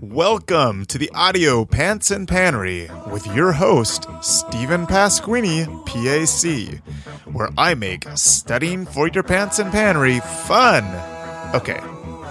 Welcome 0.00 0.86
to 0.86 0.96
the 0.98 1.10
Audio 1.14 1.64
PANCE 1.64 2.10
and 2.10 2.26
PANRE 2.26 2.88
with 3.10 3.26
your 3.34 3.52
host, 3.52 4.06
Stephen 4.22 4.86
Pasquini, 4.86 5.66
PAC, 5.86 6.80
where 7.32 7.50
I 7.58 7.74
make 7.74 8.06
studying 8.14 8.86
for 8.86 9.08
your 9.08 9.22
PANCE 9.22 9.58
and 9.58 9.70
PANRE 9.70 10.20
fun. 10.20 10.84
Okay, 11.54 11.80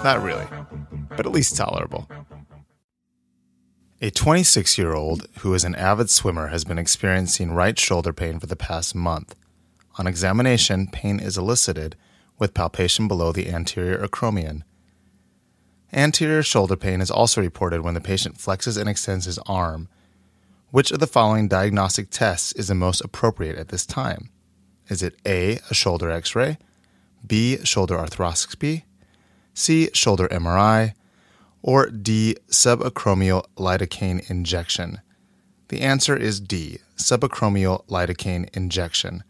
not 0.04 0.24
really, 0.24 0.46
but 1.10 1.26
at 1.26 1.32
least 1.32 1.56
tolerable. 1.56 2.10
A 4.02 4.10
26 4.10 4.78
year 4.78 4.96
old 4.96 5.28
who 5.40 5.54
is 5.54 5.64
an 5.64 5.76
avid 5.76 6.10
swimmer 6.10 6.48
has 6.48 6.64
been 6.64 6.80
experiencing 6.80 7.52
right 7.52 7.78
shoulder 7.78 8.14
pain 8.14 8.40
for 8.40 8.48
the 8.48 8.56
past 8.56 8.96
month. 8.96 9.36
On 10.00 10.08
examination, 10.08 10.88
pain 10.88 11.20
is 11.20 11.38
elicited 11.38 11.96
with 12.40 12.54
palpation 12.56 13.08
below 13.08 13.32
the 13.32 13.50
anterior 13.50 14.00
acromion. 14.00 14.64
Anterior 15.94 16.42
shoulder 16.42 16.78
pain 16.78 17.02
is 17.02 17.12
also 17.12 17.42
reported 17.42 17.82
when 17.82 17.96
the 17.96 18.02
patient 18.02 18.38
flexes 18.38 18.80
and 18.80 18.88
extends 18.88 19.26
his 19.26 19.40
arm. 19.40 19.90
Which 20.70 20.92
of 20.92 21.00
the 21.00 21.08
following 21.08 21.50
diagnostic 21.50 22.10
tests 22.10 22.54
is 22.54 22.70
the 22.70 22.76
most 22.76 23.02
appropriate 23.02 23.58
at 23.58 23.68
this 23.68 23.86
time? 23.86 24.30
Is 24.88 25.04
it 25.04 25.16
A, 25.26 25.60
a 25.70 25.74
shoulder 25.74 26.10
x 26.10 26.34
ray, 26.34 26.58
B, 27.28 27.58
shoulder 27.66 27.98
arthroscopy, 27.98 28.84
C, 29.54 29.90
shoulder 29.94 30.30
MRI, 30.30 30.94
or 31.62 31.90
D, 31.90 32.38
subacromial 32.50 33.46
lidocaine 33.58 34.30
injection? 34.30 35.02
The 35.68 35.82
answer 35.82 36.16
is 36.16 36.40
D, 36.40 36.80
subacromial 36.96 37.86
lidocaine 37.88 38.50
injection. 38.56 39.24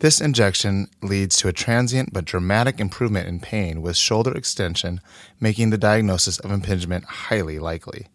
This 0.00 0.20
injection 0.20 0.88
leads 1.02 1.36
to 1.38 1.48
a 1.48 1.52
transient 1.52 2.12
but 2.12 2.24
dramatic 2.24 2.80
improvement 2.80 3.28
in 3.28 3.40
pain 3.40 3.80
with 3.80 3.96
shoulder 3.96 4.32
extension, 4.32 5.00
making 5.40 5.70
the 5.70 5.78
diagnosis 5.78 6.38
of 6.40 6.50
impingement 6.50 7.04
highly 7.04 7.58
likely. 7.58 8.08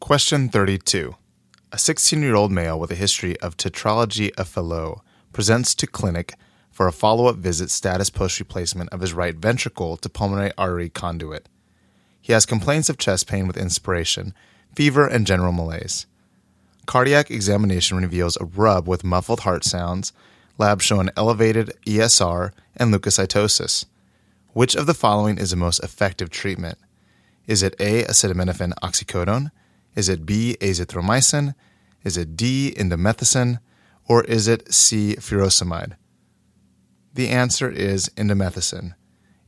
Question 0.00 0.48
32. 0.48 1.14
A 1.70 1.78
16 1.78 2.22
year 2.22 2.34
old 2.34 2.50
male 2.50 2.78
with 2.78 2.90
a 2.90 2.96
history 2.96 3.38
of 3.40 3.56
tetralogy 3.56 4.32
of 4.36 4.48
Fallot 4.48 5.00
presents 5.32 5.74
to 5.74 5.86
clinic 5.86 6.34
for 6.70 6.86
a 6.86 6.92
follow 6.92 7.26
up 7.26 7.36
visit 7.36 7.70
status 7.70 8.10
post 8.10 8.38
replacement 8.38 8.90
of 8.90 9.00
his 9.00 9.12
right 9.12 9.36
ventricle 9.36 9.96
to 9.98 10.08
pulmonary 10.08 10.52
artery 10.56 10.88
conduit. 10.88 11.48
He 12.20 12.32
has 12.32 12.46
complaints 12.46 12.88
of 12.88 12.98
chest 12.98 13.26
pain 13.26 13.46
with 13.46 13.56
inspiration, 13.56 14.34
fever, 14.74 15.06
and 15.06 15.26
general 15.26 15.52
malaise. 15.52 16.06
Cardiac 16.86 17.30
examination 17.30 17.98
reveals 17.98 18.36
a 18.36 18.44
rub 18.44 18.88
with 18.88 19.04
muffled 19.04 19.40
heart 19.40 19.64
sounds 19.64 20.12
labs 20.58 20.84
show 20.84 21.00
an 21.00 21.10
elevated 21.16 21.72
ESR 21.86 22.52
and 22.76 22.92
leukocytosis. 22.92 23.86
Which 24.52 24.74
of 24.76 24.86
the 24.86 24.94
following 24.94 25.38
is 25.38 25.50
the 25.50 25.56
most 25.56 25.82
effective 25.82 26.30
treatment? 26.30 26.78
Is 27.46 27.62
it 27.62 27.74
A. 27.80 28.04
acetaminophen 28.04 28.72
oxycodone? 28.82 29.50
Is 29.94 30.08
it 30.08 30.24
B. 30.24 30.56
azithromycin? 30.60 31.54
Is 32.04 32.16
it 32.16 32.36
D. 32.36 32.72
indomethacin? 32.76 33.58
Or 34.06 34.22
is 34.24 34.48
it 34.48 34.72
C. 34.72 35.16
furosemide? 35.16 35.94
The 37.14 37.28
answer 37.28 37.70
is 37.70 38.08
indomethacin. 38.16 38.94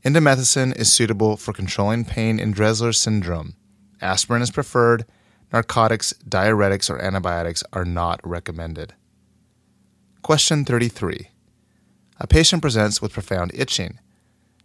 Indomethacin 0.05 0.77
is 0.77 0.93
suitable 0.93 1.37
for 1.37 1.53
controlling 1.53 2.05
pain 2.05 2.39
in 2.39 2.53
Dressler 2.53 2.93
syndrome. 2.93 3.57
Aspirin 4.01 4.43
is 4.43 4.51
preferred. 4.51 5.05
Narcotics, 5.53 6.15
diuretics, 6.29 6.91
or 6.91 7.01
antibiotics 7.01 7.63
are 7.73 7.85
not 7.85 8.21
recommended. 8.25 8.95
Question 10.27 10.65
33. 10.65 11.29
A 12.19 12.27
patient 12.27 12.61
presents 12.61 13.01
with 13.01 13.13
profound 13.13 13.53
itching. 13.55 14.01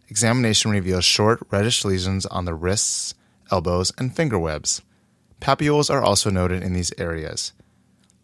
Examination 0.08 0.72
reveals 0.72 1.04
short, 1.04 1.38
reddish 1.52 1.84
lesions 1.84 2.26
on 2.26 2.46
the 2.46 2.52
wrists, 2.52 3.14
elbows, 3.48 3.92
and 3.96 4.12
finger 4.12 4.40
webs. 4.40 4.82
Papules 5.40 5.88
are 5.88 6.02
also 6.02 6.30
noted 6.30 6.64
in 6.64 6.72
these 6.72 6.92
areas. 6.98 7.52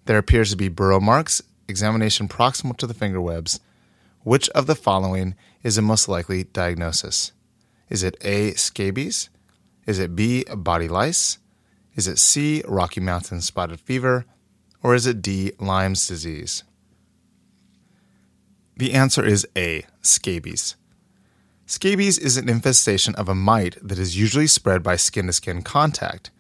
There 0.07 0.19
appears 0.19 0.51
to 0.51 0.57
be 0.57 0.69
burrow 0.69 0.99
marks, 0.99 1.41
examination 1.69 2.27
proximal 2.27 2.77
to 2.79 2.89
the 2.89 2.93
finger 2.93 3.21
webs. 3.21 3.61
Which 4.25 4.49
of 4.49 4.67
the 4.67 4.75
following 4.75 5.37
is 5.63 5.77
the 5.77 5.83
most 5.83 6.09
likely 6.09 6.43
diagnosis? 6.43 7.31
Is 7.89 8.03
it 8.03 8.17
A. 8.23 8.55
scabies? 8.55 9.31
Is 9.87 10.01
it 10.01 10.17
B. 10.17 10.45
body 10.57 10.89
lice? 10.89 11.39
Is 11.95 12.09
it 12.09 12.19
C. 12.19 12.65
Rocky 12.67 13.01
Mountain 13.01 13.43
spotted 13.43 13.79
fever? 13.79 14.27
Or 14.83 14.97
is 14.97 15.07
it 15.07 15.23
D. 15.23 15.53
Lyme's 15.61 16.09
disease? 16.09 16.65
The 18.79 18.95
answer 18.95 19.25
is 19.25 19.45
A. 19.57 19.85
Scabies. 20.03 20.77
Scabies 21.67 22.17
is 22.17 22.37
an 22.37 22.49
infestation 22.49 23.13
of 23.17 23.29
a 23.29 23.35
mite 23.35 23.77
that 23.83 23.99
is 23.99 24.17
usually 24.17 24.47
spread 24.47 24.85
by 24.85 24.95
skin 24.95 25.27
to 25.27 25.33
skin 25.33 25.63
contact. 25.63 26.31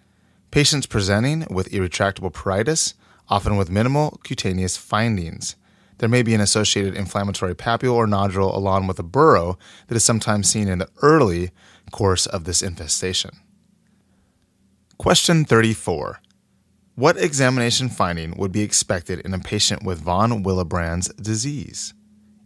Patients 0.53 0.87
presenting 0.87 1.49
with 1.51 1.75
irretractable 1.75 2.31
pruritus, 2.31 2.95
often 3.29 3.57
with 3.57 3.73
minimal 3.73 4.21
cutaneous 4.23 4.77
findings. 4.77 5.57
There 5.99 6.09
may 6.09 6.23
be 6.23 6.33
an 6.33 6.41
associated 6.41 6.95
inflammatory 6.95 7.57
papule 7.57 7.95
or 7.95 8.07
nodule 8.07 8.57
along 8.57 8.87
with 8.87 9.01
a 9.01 9.03
burrow 9.03 9.59
that 9.89 9.97
is 9.97 10.05
sometimes 10.05 10.49
seen 10.49 10.69
in 10.69 10.79
the 10.79 10.89
early 11.03 11.51
course 11.91 12.25
of 12.25 12.45
this 12.45 12.63
infestation. 12.63 13.33
Question 14.97 15.45
34. 15.45 16.21
What 16.95 17.17
examination 17.17 17.89
finding 17.89 18.37
would 18.37 18.53
be 18.53 18.63
expected 18.63 19.19
in 19.21 19.35
a 19.35 19.41
patient 19.41 19.83
with 19.83 20.01
von 20.01 20.45
Willebrand's 20.45 21.09
disease? 21.15 21.95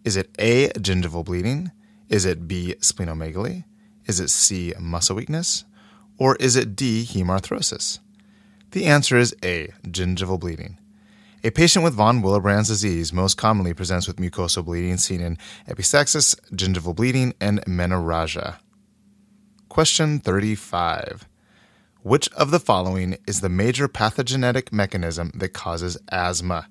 Is 0.04 0.16
it 0.16 0.34
A, 0.38 0.68
gingival 0.70 1.24
bleeding? 1.24 1.70
Is 2.08 2.24
it 2.24 2.48
B, 2.48 2.74
splenomegaly? 2.80 3.64
Is 4.06 4.18
it 4.18 4.30
C, 4.30 4.74
muscle 4.78 5.16
weakness? 5.16 5.64
Or 6.18 6.34
is 6.36 6.56
it 6.56 6.74
D, 6.74 7.04
hemarthrosis? 7.04 8.00
The 8.72 8.86
answer 8.86 9.16
is 9.16 9.34
A, 9.44 9.68
gingival 9.86 10.40
bleeding. 10.40 10.78
A 11.44 11.50
patient 11.50 11.84
with 11.84 11.94
von 11.94 12.20
Willebrand's 12.20 12.68
disease 12.68 13.12
most 13.12 13.36
commonly 13.36 13.74
presents 13.74 14.06
with 14.06 14.16
mucosal 14.16 14.64
bleeding 14.64 14.96
seen 14.96 15.20
in 15.20 15.38
epistaxis, 15.68 16.34
gingival 16.52 16.94
bleeding, 16.94 17.34
and 17.40 17.64
menorrhagia. 17.64 18.58
Question 19.68 20.18
35. 20.18 21.28
Which 22.02 22.28
of 22.32 22.50
the 22.50 22.60
following 22.60 23.16
is 23.26 23.40
the 23.40 23.48
major 23.48 23.88
pathogenetic 23.88 24.72
mechanism 24.72 25.30
that 25.34 25.50
causes 25.50 25.96
asthma? 26.10 26.66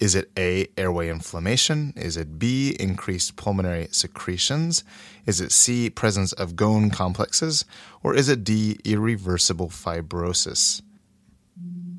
Is 0.00 0.14
it 0.14 0.30
A, 0.38 0.66
airway 0.78 1.10
inflammation? 1.10 1.92
Is 1.94 2.16
it 2.16 2.38
B, 2.38 2.74
increased 2.80 3.36
pulmonary 3.36 3.86
secretions? 3.92 4.82
Is 5.26 5.42
it 5.42 5.52
C, 5.52 5.90
presence 5.90 6.32
of 6.32 6.56
Ghon 6.56 6.88
complexes? 6.88 7.66
Or 8.02 8.14
is 8.14 8.30
it 8.30 8.42
D, 8.42 8.78
irreversible 8.82 9.68
fibrosis? 9.68 10.80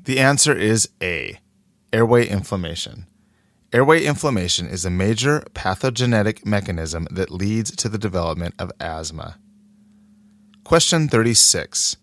The 0.02 0.18
answer 0.18 0.52
is 0.52 0.88
A, 1.00 1.38
airway 1.92 2.26
inflammation. 2.26 3.06
Airway 3.72 4.04
inflammation 4.04 4.66
is 4.66 4.84
a 4.84 4.90
major 4.90 5.44
pathogenetic 5.54 6.44
mechanism 6.44 7.06
that 7.12 7.30
leads 7.30 7.74
to 7.76 7.88
the 7.88 7.98
development 7.98 8.54
of 8.58 8.72
asthma. 8.80 9.38
Question 10.64 11.08
36. 11.08 11.96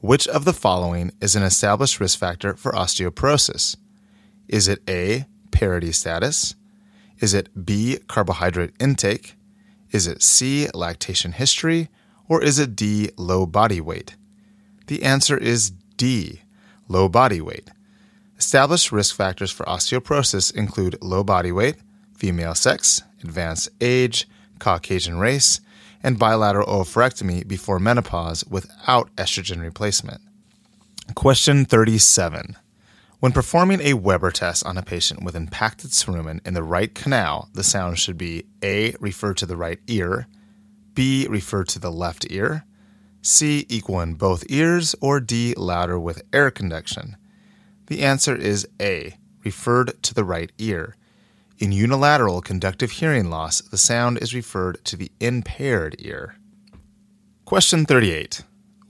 Which 0.00 0.26
of 0.26 0.44
the 0.44 0.52
following 0.52 1.12
is 1.20 1.36
an 1.36 1.44
established 1.44 2.00
risk 2.00 2.18
factor 2.18 2.56
for 2.56 2.72
osteoporosis? 2.72 3.76
Is 4.50 4.66
it 4.66 4.82
A, 4.88 5.26
parity 5.52 5.92
status? 5.92 6.56
Is 7.20 7.34
it 7.34 7.64
B, 7.64 7.98
carbohydrate 8.08 8.74
intake? 8.80 9.36
Is 9.92 10.08
it 10.08 10.22
C, 10.22 10.68
lactation 10.74 11.32
history? 11.32 11.88
Or 12.28 12.42
is 12.42 12.58
it 12.58 12.74
D, 12.74 13.10
low 13.16 13.46
body 13.46 13.80
weight? 13.80 14.16
The 14.88 15.04
answer 15.04 15.38
is 15.38 15.70
D, 15.96 16.42
low 16.88 17.08
body 17.08 17.40
weight. 17.40 17.70
Established 18.36 18.90
risk 18.90 19.14
factors 19.14 19.52
for 19.52 19.64
osteoporosis 19.66 20.52
include 20.52 21.00
low 21.00 21.22
body 21.22 21.52
weight, 21.52 21.76
female 22.16 22.56
sex, 22.56 23.02
advanced 23.22 23.68
age, 23.80 24.28
Caucasian 24.58 25.20
race, 25.20 25.60
and 26.02 26.18
bilateral 26.18 26.66
oophorectomy 26.66 27.46
before 27.46 27.78
menopause 27.78 28.44
without 28.46 29.14
estrogen 29.14 29.62
replacement. 29.62 30.20
Question 31.14 31.64
37. 31.64 32.56
When 33.20 33.32
performing 33.32 33.82
a 33.82 33.92
Weber 33.92 34.30
test 34.30 34.64
on 34.64 34.78
a 34.78 34.82
patient 34.82 35.22
with 35.22 35.36
impacted 35.36 35.90
cerumen 35.90 36.40
in 36.46 36.54
the 36.54 36.62
right 36.62 36.94
canal, 36.94 37.50
the 37.52 37.62
sound 37.62 37.98
should 37.98 38.16
be 38.16 38.46
A. 38.64 38.94
Refer 38.98 39.34
to 39.34 39.44
the 39.44 39.58
right 39.58 39.78
ear, 39.88 40.26
B. 40.94 41.26
Refer 41.28 41.64
to 41.64 41.78
the 41.78 41.92
left 41.92 42.26
ear, 42.30 42.64
C. 43.20 43.66
Equal 43.68 44.00
in 44.00 44.14
both 44.14 44.44
ears, 44.48 44.94
or 45.02 45.20
D. 45.20 45.52
Louder 45.54 46.00
with 46.00 46.22
air 46.32 46.50
conduction. 46.50 47.18
The 47.88 48.02
answer 48.02 48.34
is 48.34 48.66
A. 48.80 49.18
Referred 49.44 50.02
to 50.02 50.14
the 50.14 50.24
right 50.24 50.50
ear. 50.56 50.96
In 51.58 51.72
unilateral 51.72 52.40
conductive 52.40 52.92
hearing 52.92 53.28
loss, 53.28 53.60
the 53.60 53.76
sound 53.76 54.16
is 54.22 54.34
referred 54.34 54.82
to 54.86 54.96
the 54.96 55.12
impaired 55.20 55.94
ear. 55.98 56.36
Question 57.44 57.84
38. 57.84 58.44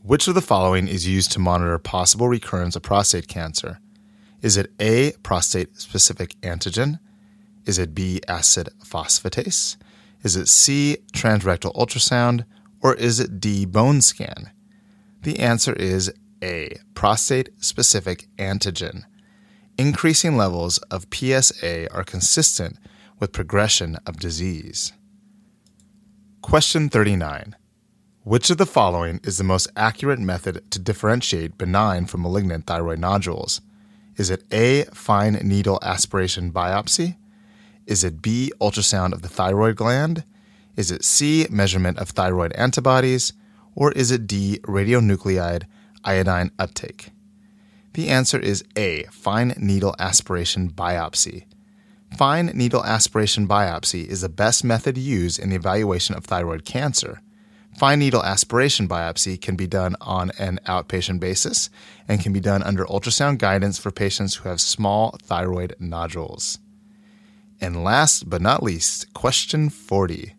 Which 0.05 0.29
of 0.29 0.37
the 0.37 0.41
following 0.41 0.87
is 0.87 1.09
used 1.09 1.33
to 1.33 1.41
monitor 1.41 1.79
possible 1.79 2.29
recurrence 2.29 2.77
of 2.77 2.83
prostate 2.83 3.27
cancer? 3.27 3.81
Is 4.43 4.57
it 4.57 4.73
A, 4.81 5.13
prostate 5.23 5.79
specific 5.79 6.41
antigen? 6.41 6.99
Is 7.67 7.79
it 7.79 7.95
B, 7.95 8.21
acid 8.27 8.71
phosphatase? 8.83 9.77
Is 10.23 10.37
it 10.37 10.49
C, 10.49 10.99
transrectal 11.13 11.75
ultrasound? 11.75 12.45
Or 12.83 12.95
is 12.95 13.21
it 13.21 13.41
D, 13.41 13.67
bone 13.67 14.01
scan? 14.01 14.51
The 15.23 15.39
answer 15.39 15.75
is 15.75 16.13
A. 16.43 16.77
Prostate 16.95 17.51
specific 17.63 18.29
antigen. 18.39 19.05
Increasing 19.77 20.37
levels 20.37 20.79
of 20.91 21.07
PSA 21.13 21.93
are 21.93 22.05
consistent 22.05 22.79
with 23.19 23.33
progression 23.33 23.99
of 24.07 24.19
disease. 24.19 24.93
Question 26.41 26.89
39. 26.89 27.55
Which 28.23 28.51
of 28.51 28.57
the 28.57 28.67
following 28.67 29.21
is 29.23 29.37
the 29.37 29.45
most 29.45 29.69
accurate 29.77 30.19
method 30.19 30.71
to 30.71 30.79
differentiate 30.79 31.59
benign 31.59 32.07
from 32.07 32.23
malignant 32.23 32.67
thyroid 32.67 32.99
nodules? 32.99 33.61
Is 34.21 34.29
it 34.29 34.45
A. 34.53 34.85
Fine 34.93 35.41
needle 35.43 35.79
aspiration 35.81 36.53
biopsy? 36.53 37.17
Is 37.87 38.05
it 38.05 38.21
B. 38.21 38.53
Ultrasound 38.61 39.15
of 39.15 39.23
the 39.23 39.31
thyroid 39.31 39.77
gland? 39.77 40.25
Is 40.77 40.91
it 40.91 41.07
C. 41.07 41.47
Measurement 41.49 41.99
of 41.99 42.11
thyroid 42.11 42.53
antibodies? 42.53 43.33
Or 43.75 43.93
is 43.93 44.11
it 44.11 44.27
D. 44.27 44.59
Radionuclide 44.65 45.63
iodine 46.05 46.51
uptake? 46.59 47.13
The 47.95 48.11
answer 48.11 48.39
is 48.39 48.63
A. 48.77 49.05
Fine 49.05 49.55
needle 49.57 49.97
aspiration 49.99 50.69
biopsy. 50.71 51.47
Fine 52.15 52.49
needle 52.49 52.85
aspiration 52.85 53.49
biopsy 53.49 54.07
is 54.07 54.21
the 54.21 54.29
best 54.29 54.63
method 54.65 54.99
used 54.99 55.39
in 55.39 55.49
the 55.49 55.57
evaluation 55.57 56.15
of 56.15 56.27
thyroid 56.27 56.67
cancer. 56.67 57.23
Fine 57.81 58.01
needle 58.01 58.23
aspiration 58.23 58.87
biopsy 58.87 59.41
can 59.41 59.57
be 59.57 59.67
done 59.67 59.97
on 60.03 60.33
an 60.39 60.61
outpatient 60.67 61.19
basis 61.19 61.71
and 62.07 62.21
can 62.21 62.31
be 62.31 62.39
done 62.39 62.63
under 62.63 62.85
ultrasound 62.85 63.39
guidance 63.39 63.79
for 63.79 63.91
patients 63.91 64.35
who 64.35 64.51
have 64.51 64.61
small 64.61 65.17
thyroid 65.23 65.75
nodules. 65.79 66.59
And 67.59 67.83
last 67.83 68.29
but 68.29 68.43
not 68.43 68.63
least, 68.63 69.15
question 69.15 69.71
40. 69.71 70.35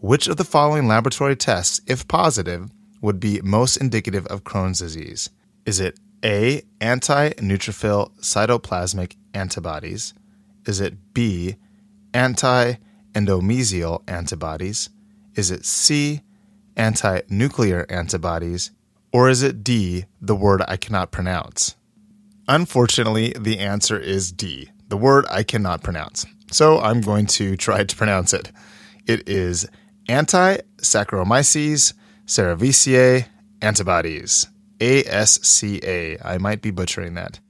Which 0.00 0.26
of 0.26 0.38
the 0.38 0.44
following 0.46 0.88
laboratory 0.88 1.36
tests, 1.36 1.82
if 1.86 2.08
positive, 2.08 2.70
would 3.02 3.20
be 3.20 3.42
most 3.42 3.76
indicative 3.76 4.26
of 4.28 4.44
Crohn's 4.44 4.78
disease? 4.78 5.28
Is 5.66 5.80
it 5.80 6.00
A. 6.24 6.62
Anti 6.80 7.28
neutrophil 7.32 8.10
cytoplasmic 8.20 9.16
antibodies? 9.34 10.14
Is 10.64 10.80
it 10.80 11.12
B. 11.12 11.56
Anti 12.14 12.76
endomysial 13.12 14.02
antibodies? 14.08 14.88
Is 15.34 15.50
it 15.50 15.66
C. 15.66 16.22
Anti 16.76 17.20
nuclear 17.28 17.86
antibodies? 17.88 18.70
Or 19.12 19.28
is 19.28 19.42
it 19.42 19.62
D. 19.62 20.06
The 20.20 20.34
word 20.34 20.62
I 20.66 20.76
cannot 20.76 21.12
pronounce? 21.12 21.76
Unfortunately, 22.48 23.32
the 23.38 23.58
answer 23.58 23.98
is 23.98 24.32
D. 24.32 24.70
The 24.88 24.96
word 24.96 25.24
I 25.30 25.42
cannot 25.44 25.82
pronounce. 25.82 26.26
So 26.50 26.80
I'm 26.80 27.00
going 27.00 27.26
to 27.26 27.56
try 27.56 27.84
to 27.84 27.96
pronounce 27.96 28.32
it. 28.32 28.50
It 29.06 29.28
is 29.28 29.68
anti 30.08 30.58
Saccharomyces 30.78 31.94
cerevisiae 32.26 33.26
antibodies. 33.62 34.46
ASCA. 34.80 36.24
I 36.24 36.38
might 36.38 36.60
be 36.60 36.70
butchering 36.70 37.14
that. 37.14 37.40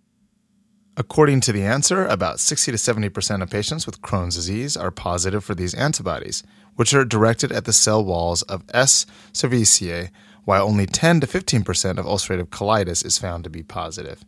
According 0.97 1.41
to 1.41 1.53
the 1.53 1.65
answer, 1.65 2.07
about 2.07 2.39
60 2.39 2.71
to 2.71 2.79
70% 2.79 3.43
of 3.43 3.51
patients 3.51 3.85
with 3.85 4.01
Crohn's 4.01 4.37
disease 4.37 4.77
are 4.77 4.93
positive 4.93 5.43
for 5.43 5.55
these 5.55 5.75
antibodies, 5.75 6.45
which 6.77 6.95
are 6.95 7.05
directed 7.05 7.51
at 7.51 7.65
the 7.65 7.73
cell 7.73 8.05
walls 8.05 8.43
of 8.43 8.63
S. 8.73 9.05
cerevisiae, 9.33 10.11
while 10.45 10.65
only 10.67 10.87
10 10.87 11.21
to 11.21 11.27
15% 11.27 11.99
of 11.99 12.07
ulcerative 12.07 12.49
colitis 12.49 13.05
is 13.05 13.19
found 13.19 13.43
to 13.43 13.51
be 13.51 13.63
positive. 13.63 14.25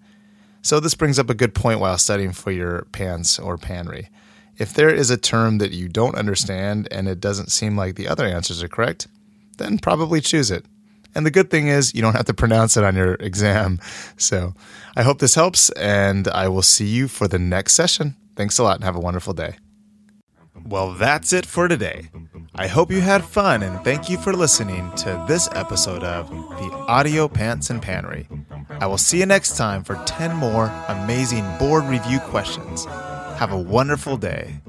So, 0.61 0.81
this 0.81 0.97
brings 0.97 1.21
up 1.21 1.31
a 1.31 1.35
good 1.35 1.55
point 1.55 1.79
while 1.79 1.99
studying 1.99 2.33
for 2.33 2.51
your 2.51 2.87
PANCE 2.91 3.39
or 3.39 3.57
PANRE. 3.57 4.09
If 4.59 4.75
there 4.75 4.93
is 4.93 5.11
a 5.11 5.17
term 5.17 5.59
that 5.59 5.71
you 5.71 5.89
don't 5.89 6.17
understand 6.17 6.89
and 6.91 7.07
it 7.07 7.21
doesn't 7.21 7.53
seem 7.53 7.77
like 7.77 7.95
the 7.95 8.09
other 8.09 8.25
answers 8.25 8.63
are 8.63 8.69
correct, 8.69 9.07
then 9.59 9.79
probably 9.79 10.21
choose 10.21 10.51
it. 10.51 10.65
And 11.17 11.25
the 11.25 11.31
good 11.31 11.51
thing 11.51 11.69
is, 11.69 11.95
you 11.95 12.03
don't 12.03 12.15
have 12.15 12.27
to 12.27 12.35
pronounce 12.35 12.77
it 12.77 12.85
on 12.85 12.95
your 12.95 13.15
exam. 13.15 13.81
So 14.19 14.53
I 14.97 15.03
hope 15.03 15.19
this 15.19 15.35
helps, 15.35 15.71
and 15.71 16.29
I 16.29 16.49
will 16.49 16.63
see 16.63 16.87
you 16.87 17.09
for 17.09 17.27
the 17.27 17.39
next 17.39 17.73
session. 17.73 18.17
Thanks 18.37 18.59
a 18.59 18.63
lot 18.63 18.77
and 18.77 18.85
have 18.85 18.97
a 18.97 19.01
wonderful 19.01 19.33
day. 19.33 19.57
Well, 20.65 20.93
that's 20.93 21.33
it 21.33 21.47
for 21.47 21.69
today. 21.69 22.11
I 22.55 22.67
hope 22.67 22.91
you 22.91 23.01
had 23.01 23.25
fun 23.25 23.63
and 23.63 23.83
thank 23.85 24.11
you 24.11 24.19
for 24.19 24.33
listening 24.33 24.91
to 24.97 25.25
this 25.29 25.49
episode 25.53 26.03
of 26.03 26.29
the 26.29 26.71
Audio 26.89 27.29
PANCE 27.29 27.71
and 27.71 27.81
PANRE. 27.81 28.27
I 28.81 28.87
will 28.87 28.99
see 28.99 29.21
you 29.21 29.27
next 29.27 29.57
time 29.57 29.85
for 29.85 29.95
10 30.07 30.37
more 30.37 30.73
amazing 30.89 31.47
board 31.59 31.85
review 31.85 32.19
questions. 32.21 32.85
Have 32.85 33.53
a 33.53 33.59
wonderful 33.59 34.17
day. 34.17 34.61